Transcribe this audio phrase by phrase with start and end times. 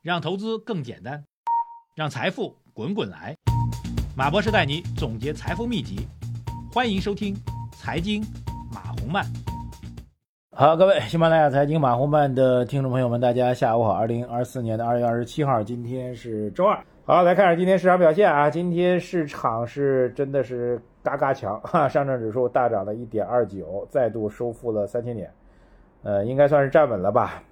[0.00, 1.24] 让投资更简单，
[1.96, 3.34] 让财富滚滚来。
[4.16, 6.06] 马博士带你总结财富秘籍，
[6.72, 7.34] 欢迎收听
[7.76, 8.22] 《财经
[8.72, 9.24] 马红漫》。
[10.56, 13.90] 好，各位喜马拉雅财经马红漫的听众朋友们，大家下午好。
[13.90, 16.80] 二零二四年的二月二十七号，今天是周二。
[17.04, 18.48] 好，来看看今天市场表现啊。
[18.48, 25.28] 今天市场是真的是嘎嘎强哈，上证指数大涨了一点二九，再度收复了三千点，
[26.04, 27.42] 呃，应该算是站稳了吧。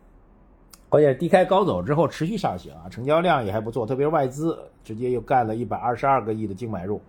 [0.88, 7.00] 关键低开高走之后持续上行啊，成交量也还不错，特别是外资直接又干了一百二十二个亿的净买入。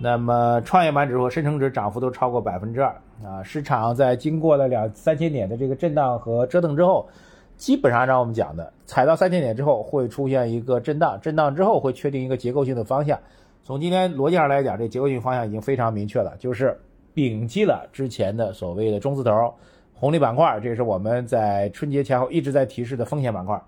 [0.00, 2.88] 那么创业板指数、深成指涨幅都超过百分之二
[3.22, 3.42] 啊。
[3.42, 7.06] 市场在经过了两三千点的这个震荡和折腾之后，
[7.58, 13.18] 基本上按照我们讲的，踩到三千点之后会出现一个震荡，震荡之后会确定一个结构性的方向。
[13.62, 16.74] 从今天逻辑上来讲，这结构性方向已经非常明确了，就是
[17.14, 19.54] 摒弃了之前的所谓的中字头。
[20.02, 23.62] 红利板块，这是我们在春节前后一直在提示的风险板块，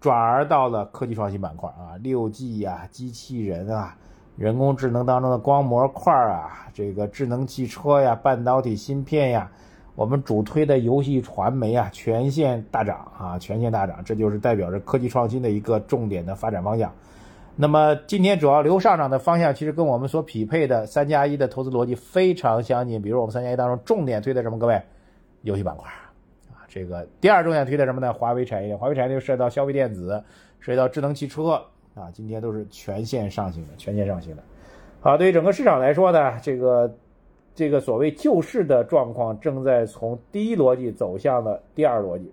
[0.00, 3.96] 转而到了科技创新板块啊，六 G 呀，机器人啊，
[4.36, 9.48] 人工智能当中的光模块啊，这个智能汽车呀，半导体芯片呀，
[9.94, 16.92] 我们主推的游戏传媒啊，全线大涨啊，全线大涨，这就是代表着科技创新的一个重点的发展方向。
[17.54, 23.00] 那么今天主要留上涨的方向，其实跟我们所匹配的三加一的投资逻辑非常相近。
[23.00, 24.58] 比如我们三加一当中重点推的什么？
[24.58, 24.82] 各位？
[25.42, 25.90] 游戏板块
[26.50, 28.12] 啊，这个第二重点推的什么呢？
[28.12, 30.22] 华为产业，华为产业链涉及到消费电子，
[30.58, 31.62] 涉及到智能汽车
[31.94, 34.42] 啊，今天都是全线上行的，全线上行的。
[35.00, 36.94] 好，对于整个市场来说呢，这个
[37.54, 42.32] 这个所谓救市的状况正在从第一逻辑走向了第二逻辑。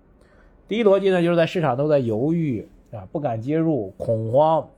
[0.66, 4.68] 第一逻辑呢，就是在市场都在犹豫啊，不敢介入，恐慌，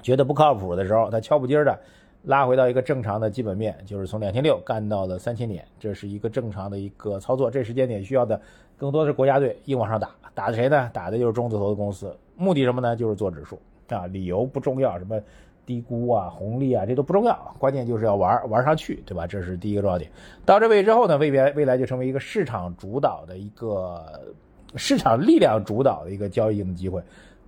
[0.00, 1.78] 觉得不靠谱的时候，他敲不筋的。
[2.24, 7.50] 拉回到一个正常的基本面，就是从两千六干到了三千点，这是一个正常的一个操作。
[7.50, 8.40] 这时间点需要的
[8.76, 10.88] 更多的是国家队硬往上打，打的谁呢？
[10.92, 12.16] 打的就是中字头的公司。
[12.36, 12.94] 目的什么呢？
[12.94, 15.20] 就是做指数啊，理由不重要，什么
[15.66, 19.26] 低估啊、红利啊，这都不重要，关键就是要玩玩上去，对吧？
[19.26, 20.10] 这是第一个重要点。
[20.44, 24.00] 到这位置之后呢，未来未来就成为一个市场主导的一个
[24.76, 27.02] 市场力量主导的一个交易的机会。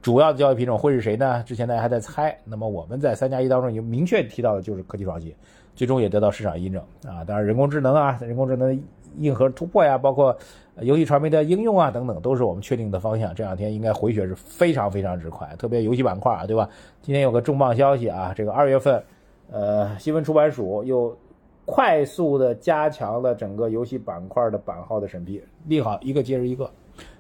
[0.05, 1.43] 主要的交易品种会是谁呢？
[1.47, 2.39] 之前大家还在猜。
[2.45, 5.35] 那么我们在三加一当中已经明确提到的就是科技创新，
[5.75, 7.25] 最终也得到市场印证啊。
[7.25, 8.79] 当然，人工智能啊，人工智能
[9.17, 10.37] 硬核突破呀，包括
[10.81, 13.35] 游戏传媒的应用啊等等，都是我们确定的方向。
[13.35, 16.69] 这两天应该回血是非常非常之快，特别游戏板块啊，对吧？
[17.01, 19.03] 今天有个重磅消息啊，这个二月份，
[19.51, 21.17] 呃，新闻出版署又
[21.65, 26.71] 快速的加强了整个游戏板块的版号的审批，利好一个接着一个，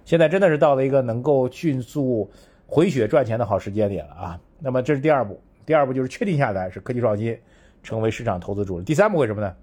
[0.04, 2.28] 现在真的是到了一个能够迅速。
[2.66, 4.40] 回血赚钱的好时间点了啊！
[4.58, 7.38] 那么这是第二步，第二步就是确定下来是科技创新
[7.82, 8.84] 成为市场投资主力。
[8.84, 9.54] 第三步为什么呢？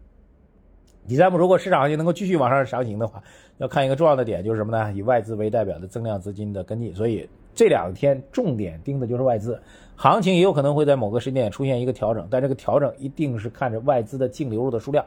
[1.07, 3.23] 第三步如果市场行情能够继续往上上行的话，
[3.57, 4.93] 要看一个重要的点就是什么呢？
[4.93, 6.93] 以外资为代表的增量资金的跟进。
[6.93, 9.59] 所以这两天重点盯的就是外资，
[9.95, 15.03] 行情也有可能会在某个时间点出现一个调整，但这个调整一定是看着外资的净流入的数量。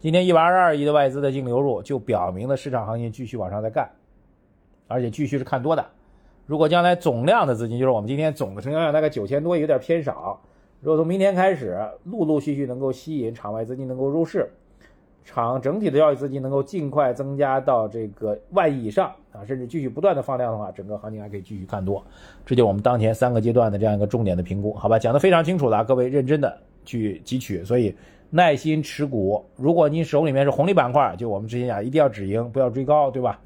[0.00, 3.90] 今天一百二十二亿的外资的净流入，就表明了市场行情继续往上在干，
[4.88, 5.86] 而且继续是看多的。
[6.46, 10.38] 如果将来总量的资金，就是我们今天总的成交量大概九千多，有点偏少。
[10.80, 14.50] 如果从明天开始，陆陆续续能够吸引场外资金能够入市，
[15.24, 22.04] 场整体的交易资金能够尽快增加到这个万亿以上啊，甚至继续不断的放量的话，整个行情还可以继续看多。
[22.44, 24.98] 这就我们当前三个阶段的这样一个重点的评估，好吧？
[24.98, 26.54] 讲的非常清楚了，各位认真的
[26.84, 27.96] 去汲取，所以
[28.28, 29.42] 耐心持股。
[29.56, 33.40] 如果你手里面是红利板块，就我们之前讲，一定要止盈，不要追高，对吧？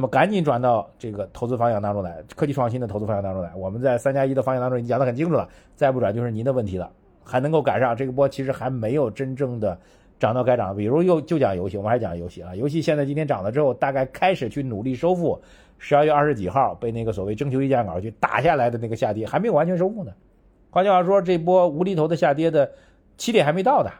[0.00, 3.54] 那么赶紧转到这个投资方向当中来，科技创新的投资方向当中来。
[3.54, 5.46] 我们在三加一的方向当中已经讲得很清楚了，
[5.76, 6.90] 再不转就是您的问题了。
[7.22, 9.78] 还能够赶上这个波，其实还没有真正的
[10.18, 10.74] 涨到该涨。
[10.74, 15.38] 比如又就讲游戏，我们还讲游戏啊，游戏现在今天涨了之后，大概开始去努力收复
[15.76, 20.10] 十二月二十几号被那个所谓征求意见稿去打下来的那个下跌，还没有完全收复呢。
[20.70, 22.72] 换句话说，这波无厘头的下跌的
[23.18, 23.92] 起点还没到的，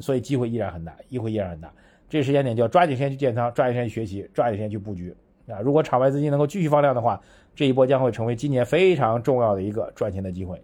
[0.00, 1.70] 所以机会依然很大，机会依然很大。
[2.08, 5.14] 这时间点就要抓紧时间去建仓，抓紧时间学习，抓紧时间去布局。
[5.48, 7.20] 啊，如果场外资金能够继续放量的话，
[7.54, 10.62] 这一波将会成为今年非常重要的一个赚钱的机会。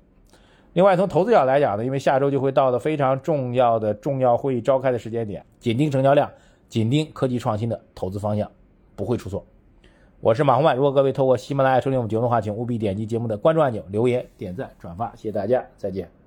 [0.74, 6.30] 另外，从投资角度来讲呢，因为下周就会到了非常重要的重要会议召开的时间点，紧盯成交量，
[6.68, 8.48] 紧盯科技创新的投资方向，
[8.94, 9.44] 不会出错。
[10.20, 16.17] 我是马红万，如果各位透过喜马拉雅收听我们节目的话，请务必点击节目的关注按钮，留言、点赞、转发，谢谢大家，再见。